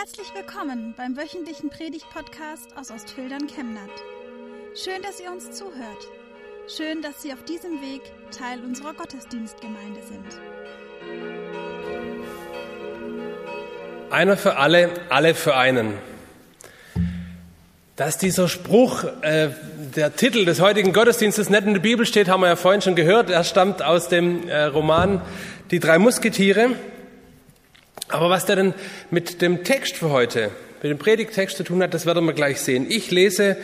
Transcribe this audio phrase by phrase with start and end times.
[0.00, 3.90] Herzlich willkommen beim wöchentlichen Predigt-Podcast aus Ostfildern Chemnat.
[4.74, 6.08] Schön, dass ihr uns zuhört.
[6.74, 8.00] Schön, dass Sie auf diesem Weg
[8.30, 10.24] Teil unserer Gottesdienstgemeinde sind.
[14.08, 15.92] Einer für alle, alle für einen.
[17.96, 19.50] Dass dieser Spruch, äh,
[19.94, 22.96] der Titel des heutigen Gottesdienstes nicht in der Bibel steht, haben wir ja vorhin schon
[22.96, 23.28] gehört.
[23.28, 25.20] Er stammt aus dem äh, Roman
[25.70, 26.70] Die drei Musketiere.
[28.10, 28.74] Aber was der denn
[29.10, 30.50] mit dem Text für heute,
[30.82, 32.86] mit dem Predigtext zu tun hat, das werden wir gleich sehen.
[32.88, 33.56] Ich lese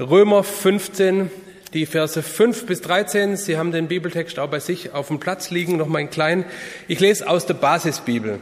[0.00, 1.30] Römer 15,
[1.74, 3.36] die Verse 5 bis 13.
[3.36, 6.44] Sie haben den Bibeltext auch bei sich auf dem Platz liegen, noch mal in klein.
[6.88, 8.40] Ich lese aus der Basisbibel.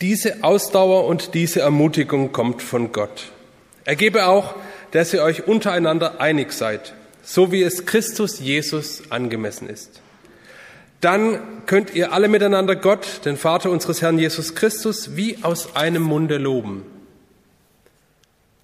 [0.00, 3.32] Diese Ausdauer und diese Ermutigung kommt von Gott.
[3.86, 4.54] Er gebe auch,
[4.90, 10.03] dass ihr euch untereinander einig seid, so wie es Christus Jesus angemessen ist
[11.04, 16.02] dann könnt ihr alle miteinander Gott, den Vater unseres Herrn Jesus Christus, wie aus einem
[16.02, 16.84] Munde loben.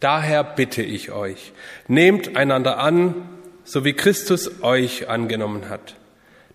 [0.00, 1.52] Daher bitte ich euch,
[1.86, 3.14] nehmt einander an,
[3.64, 5.96] so wie Christus euch angenommen hat,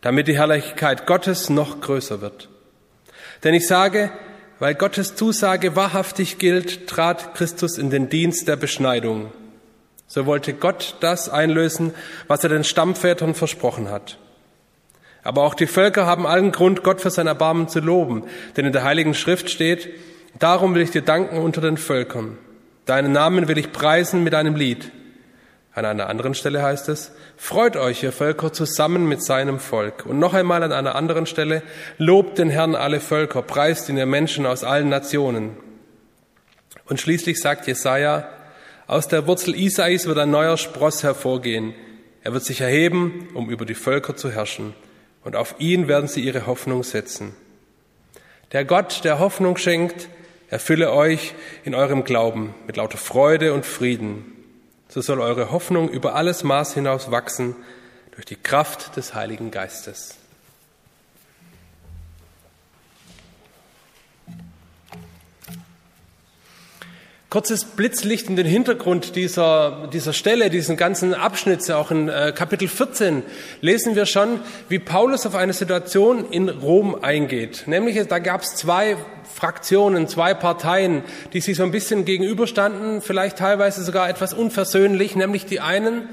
[0.01, 2.49] damit die Herrlichkeit Gottes noch größer wird.
[3.43, 4.11] Denn ich sage,
[4.57, 9.31] weil Gottes Zusage wahrhaftig gilt, trat Christus in den Dienst der Beschneidung.
[10.07, 11.93] So wollte Gott das einlösen,
[12.27, 14.17] was er den Stammvätern versprochen hat.
[15.25, 18.25] Aber auch die Völker haben allen Grund, Gott für sein Erbarmen zu loben.
[18.55, 19.89] Denn in der Heiligen Schrift steht,
[20.37, 22.37] darum will ich dir danken unter den Völkern.
[22.85, 24.91] Deinen Namen will ich preisen mit einem Lied.
[25.73, 30.05] An einer anderen Stelle heißt es, freut euch, ihr Völker, zusammen mit seinem Volk.
[30.05, 31.63] Und noch einmal an einer anderen Stelle,
[31.97, 35.57] lobt den Herrn alle Völker, preist ihn ihr Menschen aus allen Nationen.
[36.87, 38.29] Und schließlich sagt Jesaja,
[38.85, 41.73] aus der Wurzel Isais wird ein neuer Spross hervorgehen.
[42.21, 44.75] Er wird sich erheben, um über die Völker zu herrschen
[45.25, 47.35] und auf ihn werden sie ihre Hoffnung setzen.
[48.53, 50.07] Der Gott, der Hoffnung schenkt,
[50.49, 51.33] erfülle euch
[51.65, 54.31] in eurem Glauben mit lauter Freude und Frieden.
[54.87, 57.55] So soll eure Hoffnung über alles Maß hinaus wachsen
[58.11, 60.15] durch die Kraft des Heiligen Geistes.
[67.35, 72.69] Kurzes Blitzlicht in den Hintergrund dieser, dieser Stelle, diesen ganzen Abschnitts, auch in äh, Kapitel
[72.69, 73.23] 14,
[73.59, 77.63] lesen wir schon, wie Paulus auf eine Situation in Rom eingeht.
[77.65, 78.95] Nämlich, da gab es zwei
[79.33, 81.03] Fraktionen, zwei Parteien,
[81.33, 86.07] die sich so ein bisschen gegenüberstanden, vielleicht teilweise sogar etwas unversöhnlich, nämlich die einen,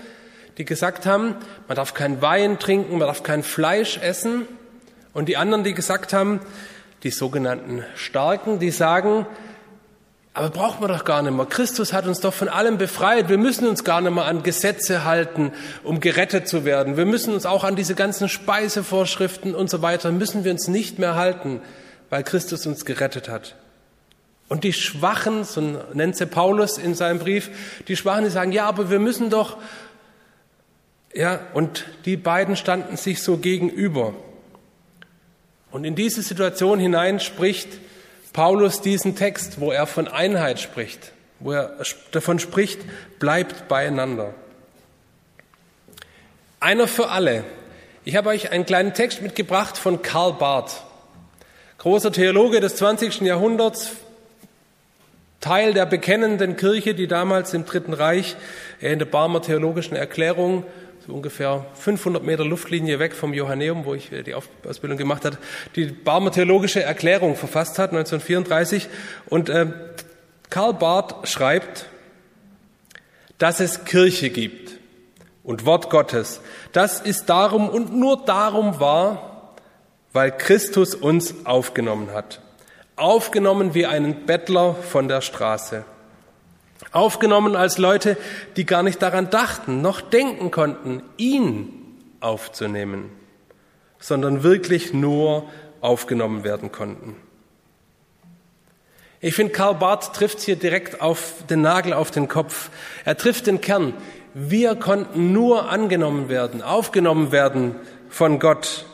[0.59, 1.37] die gesagt haben,
[1.69, 4.49] man darf kein Wein trinken, man darf kein Fleisch essen,
[5.13, 6.41] und die anderen, die gesagt haben,
[7.05, 9.25] die sogenannten Starken, die sagen,
[10.35, 11.45] aber braucht man doch gar nicht mehr.
[11.45, 13.29] Christus hat uns doch von allem befreit.
[13.29, 15.53] Wir müssen uns gar nicht mehr an Gesetze halten,
[15.85, 16.97] um gerettet zu werden.
[16.97, 20.99] Wir müssen uns auch an diese ganzen Speisevorschriften und so weiter, müssen wir uns nicht
[20.99, 21.61] mehr halten,
[22.09, 23.57] weil Christus uns gerettet hat.
[24.49, 27.51] Und die Schwachen, so nennt sie Paulus in seinem Brief,
[27.89, 29.59] die Schwachen, die sagen, ja, aber wir müssen doch,
[31.15, 34.15] ja, und die beiden standen sich so gegenüber.
[35.71, 37.69] Und in diese Situation hinein spricht
[38.33, 41.77] Paulus diesen Text, wo er von Einheit spricht, wo er
[42.13, 42.81] davon spricht,
[43.19, 44.33] bleibt beieinander.
[46.61, 47.45] Einer für alle.
[48.05, 50.83] Ich habe euch einen kleinen Text mitgebracht von Karl Barth,
[51.79, 53.21] großer Theologe des 20.
[53.21, 53.93] Jahrhunderts,
[55.41, 58.37] Teil der bekennenden Kirche, die damals im Dritten Reich
[58.81, 60.65] in der Barmer Theologischen Erklärung
[61.07, 65.39] so ungefähr 500 Meter Luftlinie weg vom Johanneum, wo ich äh, die Ausbildung gemacht habe,
[65.75, 68.89] die Barmer Theologische Erklärung verfasst hat, 1934.
[69.27, 69.67] Und äh,
[70.51, 71.87] Karl Barth schreibt,
[73.39, 74.79] dass es Kirche gibt
[75.43, 76.41] und Wort Gottes.
[76.73, 79.55] Das ist darum und nur darum wahr,
[80.13, 82.41] weil Christus uns aufgenommen hat.
[82.97, 85.85] Aufgenommen wie einen Bettler von der Straße.
[86.91, 88.17] Aufgenommen als Leute,
[88.57, 91.73] die gar nicht daran dachten, noch denken konnten, ihn
[92.21, 93.11] aufzunehmen,
[93.99, 95.49] sondern wirklich nur
[95.81, 97.17] aufgenommen werden konnten.
[99.21, 102.71] Ich finde, Karl Barth trifft hier direkt auf den Nagel auf den Kopf.
[103.05, 103.95] Er trifft den Kern.
[104.35, 107.77] Wir konnten nur angenommen werden, aufgenommen werden
[108.09, 108.85] von Gott.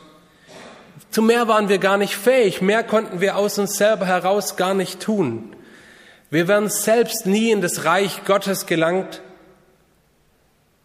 [1.11, 4.75] Zu mehr waren wir gar nicht fähig, mehr konnten wir aus uns selber heraus gar
[4.75, 5.56] nicht tun.
[6.31, 9.23] Wir wären selbst nie in das Reich Gottes gelangt,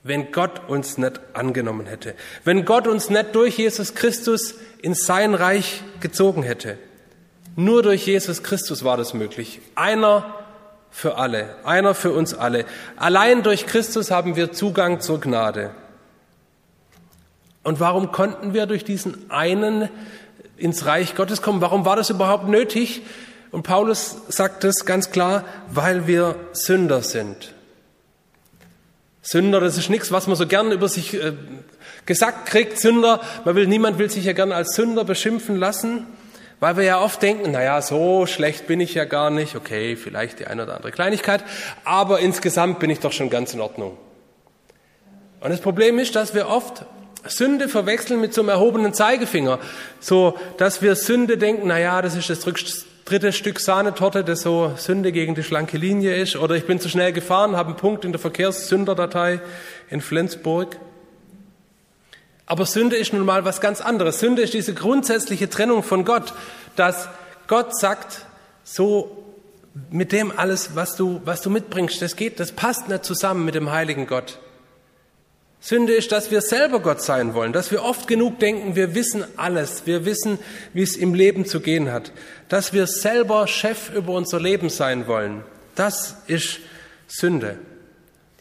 [0.03, 5.33] wenn Gott uns nicht angenommen hätte, wenn Gott uns nicht durch Jesus Christus in sein
[5.33, 6.77] Reich gezogen hätte.
[7.55, 9.61] Nur durch Jesus Christus war das möglich.
[9.75, 10.33] Einer
[10.89, 12.65] für alle, einer für uns alle.
[12.95, 15.71] Allein durch Christus haben wir Zugang zur Gnade.
[17.63, 19.89] Und warum konnten wir durch diesen einen
[20.57, 21.61] ins Reich Gottes kommen.
[21.61, 23.01] Warum war das überhaupt nötig?
[23.53, 27.53] Und Paulus sagt es ganz klar, weil wir Sünder sind.
[29.21, 31.33] Sünder, das ist nichts, was man so gern über sich äh,
[32.07, 32.79] gesagt kriegt.
[32.79, 36.07] Sünder, man will, niemand will sich ja gern als Sünder beschimpfen lassen,
[36.59, 39.55] weil wir ja oft denken, na ja, so schlecht bin ich ja gar nicht.
[39.55, 41.43] Okay, vielleicht die eine oder andere Kleinigkeit,
[41.83, 43.99] aber insgesamt bin ich doch schon ganz in Ordnung.
[45.41, 46.87] Und das Problem ist, dass wir oft
[47.27, 49.59] Sünde verwechseln mit so einem erhobenen Zeigefinger.
[49.99, 52.39] So, dass wir Sünde denken, na ja, das ist das
[53.05, 56.35] dritte Stück Sahnetorte, das so Sünde gegen die schlanke Linie ist.
[56.35, 59.41] Oder ich bin zu schnell gefahren, habe einen Punkt in der Verkehrssünderdatei
[59.89, 60.77] in Flensburg.
[62.45, 64.19] Aber Sünde ist nun mal was ganz anderes.
[64.19, 66.33] Sünde ist diese grundsätzliche Trennung von Gott,
[66.75, 67.07] dass
[67.47, 68.25] Gott sagt,
[68.63, 69.23] so
[69.89, 73.55] mit dem alles, was du, was du mitbringst, das geht, das passt nicht zusammen mit
[73.55, 74.39] dem heiligen Gott.
[75.65, 79.23] Sünde ist, dass wir selber Gott sein wollen, dass wir oft genug denken, wir wissen
[79.37, 80.37] alles, wir wissen,
[80.73, 82.11] wie es im Leben zu gehen hat,
[82.49, 85.45] dass wir selber Chef über unser Leben sein wollen.
[85.75, 86.59] Das ist
[87.07, 87.57] Sünde.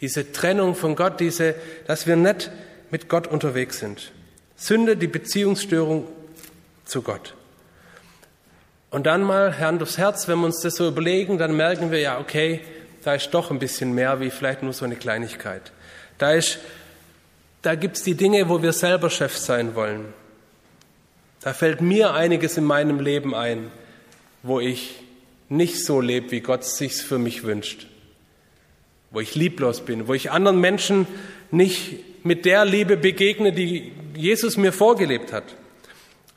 [0.00, 1.54] Diese Trennung von Gott, diese,
[1.86, 2.50] dass wir nicht
[2.90, 4.10] mit Gott unterwegs sind.
[4.56, 6.08] Sünde, die Beziehungsstörung
[6.86, 7.36] zu Gott.
[8.90, 12.00] Und dann mal Herrn durchs Herz, wenn wir uns das so überlegen, dann merken wir
[12.00, 12.62] ja, okay,
[13.04, 15.70] da ist doch ein bisschen mehr wie vielleicht nur so eine Kleinigkeit.
[16.18, 16.58] Da ist
[17.62, 20.12] da gibt's die Dinge, wo wir selber Chef sein wollen.
[21.40, 23.70] Da fällt mir einiges in meinem Leben ein,
[24.42, 24.94] wo ich
[25.48, 27.86] nicht so lebe, wie Gott sich's für mich wünscht.
[29.10, 31.06] Wo ich lieblos bin, wo ich anderen Menschen
[31.50, 35.44] nicht mit der Liebe begegne, die Jesus mir vorgelebt hat.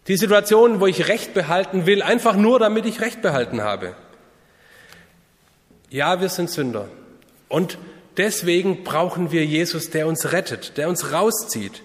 [0.08, 3.96] Die Situation, wo ich Recht behalten will, einfach nur damit ich Recht behalten habe.
[5.90, 6.90] Ja, wir sind Sünder.
[7.48, 7.78] Und
[8.18, 11.82] Deswegen brauchen wir Jesus, der uns rettet, der uns rauszieht.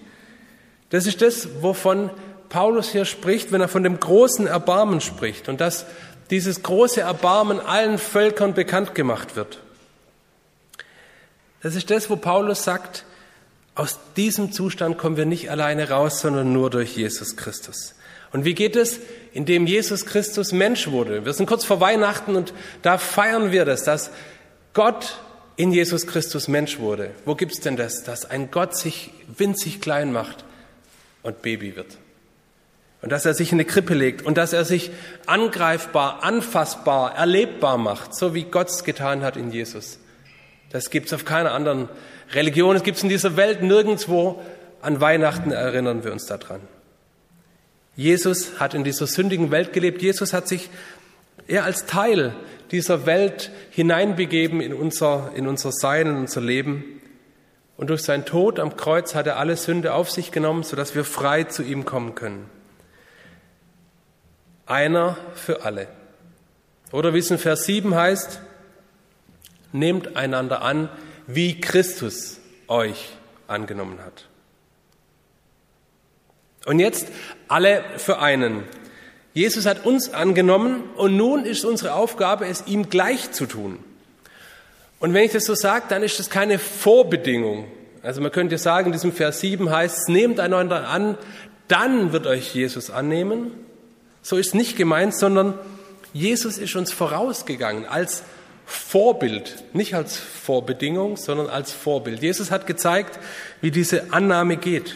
[0.89, 2.09] Das ist das, wovon
[2.49, 5.85] Paulus hier spricht, wenn er von dem großen Erbarmen spricht und dass
[6.29, 9.59] dieses große Erbarmen allen Völkern bekannt gemacht wird.
[11.61, 13.05] Das ist das, wo Paulus sagt,
[13.75, 17.95] aus diesem Zustand kommen wir nicht alleine raus, sondern nur durch Jesus Christus.
[18.33, 18.99] Und wie geht es?
[19.33, 21.25] Indem Jesus Christus Mensch wurde.
[21.25, 24.11] Wir sind kurz vor Weihnachten und da feiern wir das, dass
[24.73, 25.19] Gott
[25.55, 27.11] in Jesus Christus Mensch wurde.
[27.25, 30.43] Wo gibt's denn das, dass ein Gott sich winzig klein macht
[31.23, 31.97] und Baby wird?
[33.01, 34.91] Und dass er sich in eine Krippe legt und dass er sich
[35.25, 39.97] angreifbar, anfassbar, erlebbar macht, so wie Gott es getan hat in Jesus.
[40.69, 41.89] Das gibt's auf keiner anderen
[42.31, 44.41] Religion, es gibt's in dieser Welt nirgendwo.
[44.81, 46.61] An Weihnachten erinnern wir uns daran.
[47.95, 50.01] Jesus hat in dieser sündigen Welt gelebt.
[50.01, 50.69] Jesus hat sich
[51.47, 52.33] er als Teil
[52.71, 57.01] dieser Welt hineinbegeben in unser, in unser Sein, in unser Leben.
[57.77, 61.03] Und durch seinen Tod am Kreuz hat er alle Sünde auf sich genommen, sodass wir
[61.03, 62.49] frei zu ihm kommen können.
[64.65, 65.87] Einer für alle.
[66.91, 68.41] Oder wie es in Vers 7 heißt,
[69.71, 70.89] nehmt einander an,
[71.27, 73.09] wie Christus euch
[73.47, 74.27] angenommen hat.
[76.65, 77.07] Und jetzt
[77.47, 78.63] alle für einen.
[79.33, 83.79] Jesus hat uns angenommen und nun ist unsere Aufgabe, es ihm gleich zu tun.
[84.99, 87.65] Und wenn ich das so sage, dann ist das keine Vorbedingung.
[88.03, 91.17] Also man könnte sagen, in diesem Vers 7 heißt es, nehmt einander an,
[91.67, 93.51] dann wird euch Jesus annehmen.
[94.21, 95.53] So ist nicht gemeint, sondern
[96.13, 98.23] Jesus ist uns vorausgegangen als
[98.65, 102.21] Vorbild, nicht als Vorbedingung, sondern als Vorbild.
[102.21, 103.17] Jesus hat gezeigt,
[103.61, 104.95] wie diese Annahme geht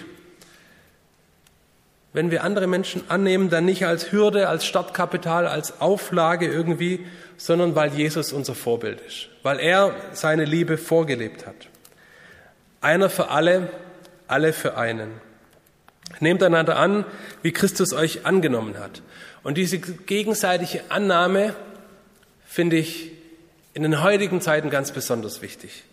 [2.16, 7.06] wenn wir andere Menschen annehmen, dann nicht als Hürde, als Startkapital, als Auflage irgendwie,
[7.36, 11.56] sondern weil Jesus unser Vorbild ist, weil er seine Liebe vorgelebt hat.
[12.80, 13.70] Einer für alle,
[14.28, 15.12] alle für einen.
[16.22, 17.04] Nehmt einander an,
[17.42, 19.02] wie Christus euch angenommen hat.
[19.44, 21.54] Und diese gegenseitige Annahme
[22.46, 23.12] finde ich
[23.74, 25.84] in den heutigen Zeiten ganz besonders wichtig.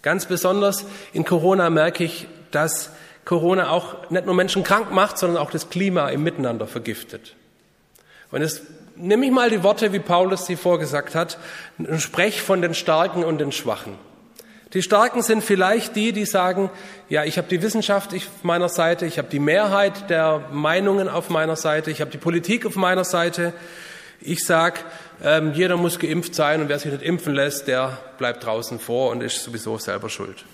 [0.00, 2.90] Ganz besonders in Corona merke ich, dass
[3.28, 7.36] Corona auch nicht nur Menschen krank macht, sondern auch das Klima im Miteinander vergiftet.
[8.30, 8.62] Und jetzt
[8.96, 11.36] nehme ich mal die Worte, wie Paulus sie vorgesagt hat,
[11.76, 13.98] und sprech von den Starken und den Schwachen.
[14.72, 16.70] Die Starken sind vielleicht die, die sagen,
[17.10, 21.28] ja, ich habe die Wissenschaft auf meiner Seite, ich habe die Mehrheit der Meinungen auf
[21.28, 23.52] meiner Seite, ich habe die Politik auf meiner Seite.
[24.22, 24.80] Ich sage,
[25.22, 29.10] ähm, jeder muss geimpft sein und wer sich nicht impfen lässt, der bleibt draußen vor
[29.10, 30.46] und ist sowieso selber schuld.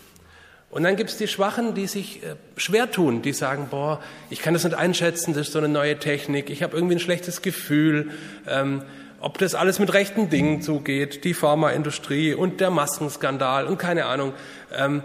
[0.75, 4.41] Und dann gibt es die Schwachen, die sich äh, schwer tun, die sagen, boah, ich
[4.41, 7.43] kann das nicht einschätzen, das ist so eine neue Technik, ich habe irgendwie ein schlechtes
[7.43, 8.11] Gefühl,
[8.49, 8.83] ähm,
[9.21, 14.33] ob das alles mit rechten Dingen zugeht, die Pharmaindustrie und der Maskenskandal und keine Ahnung.
[14.77, 15.05] Ähm,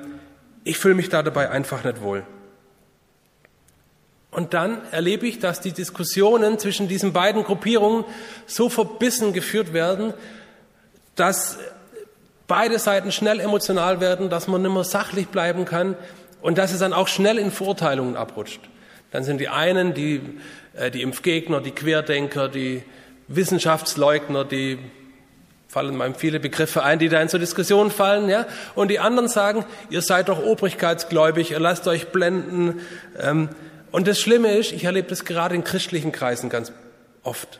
[0.63, 2.25] ich fühle mich da dabei einfach nicht wohl.
[4.31, 8.05] Und dann erlebe ich, dass die Diskussionen zwischen diesen beiden Gruppierungen
[8.47, 10.15] so verbissen geführt werden,
[11.13, 11.59] dass
[12.49, 15.95] beide Seiten schnell emotional werden, dass man nicht mehr sachlich bleiben kann
[16.41, 18.59] und dass es dann auch schnell in Verurteilungen abrutscht.
[19.11, 20.21] Dann sind die einen, die,
[20.73, 22.83] äh, die Impfgegner, die Querdenker, die
[23.29, 24.79] Wissenschaftsleugner, die
[25.69, 28.47] fallen meinem viele Begriffe ein, die da in zur Diskussion fallen, ja.
[28.73, 32.81] Und die anderen sagen, ihr seid doch obrigkeitsgläubig, ihr lasst euch blenden.
[33.19, 33.49] Ähm,
[33.91, 36.71] und das Schlimme ist, ich erlebe das gerade in christlichen Kreisen ganz
[37.23, 37.59] oft.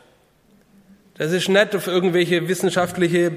[1.14, 3.32] Das ist nicht auf irgendwelche wissenschaftliche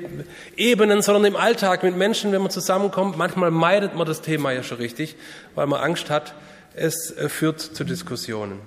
[0.55, 3.17] Ebenen, sondern im Alltag mit Menschen, wenn man zusammenkommt.
[3.17, 5.15] Manchmal meidet man das Thema ja schon richtig,
[5.55, 6.33] weil man Angst hat,
[6.75, 8.59] es äh, führt zu Diskussionen.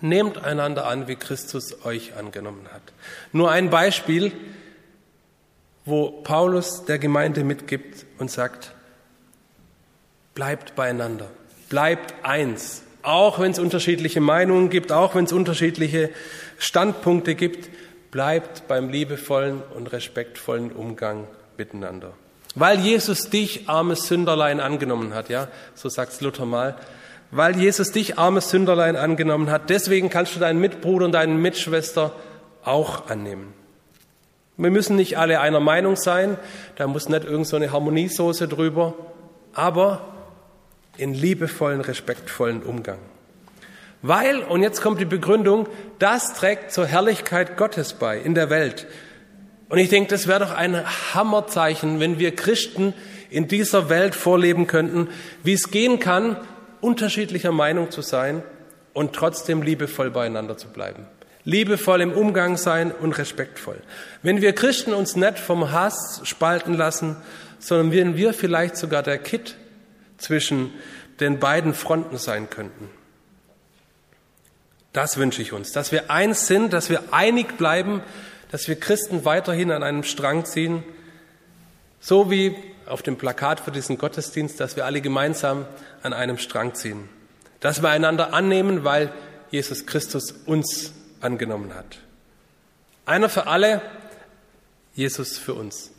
[0.00, 2.82] Nehmt einander an, wie Christus euch angenommen hat.
[3.32, 4.32] Nur ein Beispiel,
[5.84, 8.72] wo Paulus der Gemeinde mitgibt und sagt,
[10.34, 11.30] bleibt beieinander,
[11.68, 16.10] bleibt eins, auch wenn es unterschiedliche Meinungen gibt, auch wenn es unterschiedliche
[16.58, 17.68] Standpunkte gibt,
[18.10, 22.12] bleibt beim liebevollen und respektvollen Umgang miteinander.
[22.54, 26.76] Weil Jesus dich, armes Sünderlein, angenommen hat, ja, so sagt's Luther mal.
[27.30, 32.12] Weil Jesus dich, armes Sünderlein, angenommen hat, deswegen kannst du deinen Mitbruder und deine Mitschwester
[32.62, 33.54] auch annehmen.
[34.58, 36.36] Wir müssen nicht alle einer Meinung sein,
[36.76, 38.94] da muss nicht irgend so eine Harmoniesoße drüber,
[39.54, 40.11] aber
[40.96, 42.98] in liebevollen, respektvollen Umgang.
[44.02, 45.68] Weil, und jetzt kommt die Begründung,
[45.98, 48.86] das trägt zur Herrlichkeit Gottes bei in der Welt.
[49.68, 50.84] Und ich denke, das wäre doch ein
[51.14, 52.94] Hammerzeichen, wenn wir Christen
[53.30, 55.08] in dieser Welt vorleben könnten,
[55.44, 56.36] wie es gehen kann,
[56.80, 58.42] unterschiedlicher Meinung zu sein
[58.92, 61.06] und trotzdem liebevoll beieinander zu bleiben.
[61.44, 63.78] Liebevoll im Umgang sein und respektvoll.
[64.22, 67.16] Wenn wir Christen uns nicht vom Hass spalten lassen,
[67.58, 69.56] sondern wenn wir vielleicht sogar der Kitt
[70.22, 70.72] zwischen
[71.20, 72.88] den beiden Fronten sein könnten.
[74.92, 78.02] Das wünsche ich uns, dass wir eins sind, dass wir einig bleiben,
[78.50, 80.84] dass wir Christen weiterhin an einem Strang ziehen,
[82.00, 82.54] so wie
[82.86, 85.66] auf dem Plakat für diesen Gottesdienst, dass wir alle gemeinsam
[86.02, 87.08] an einem Strang ziehen,
[87.60, 89.12] dass wir einander annehmen, weil
[89.50, 91.98] Jesus Christus uns angenommen hat.
[93.06, 93.80] Einer für alle,
[94.94, 95.90] Jesus für uns.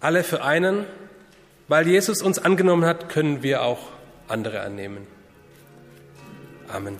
[0.00, 0.86] Alle für einen,
[1.68, 3.90] weil Jesus uns angenommen hat, können wir auch
[4.26, 5.06] andere annehmen.
[6.68, 6.98] Amen.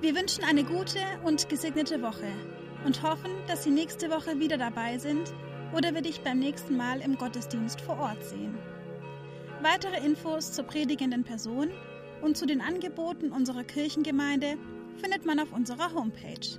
[0.00, 2.26] Wir wünschen eine gute und gesegnete Woche
[2.84, 5.32] und hoffen, dass Sie nächste Woche wieder dabei sind
[5.76, 8.56] oder wir dich beim nächsten Mal im Gottesdienst vor Ort sehen.
[9.62, 11.68] Weitere Infos zur predigenden Person
[12.22, 14.56] und zu den Angeboten unserer Kirchengemeinde
[14.96, 16.58] findet man auf unserer Homepage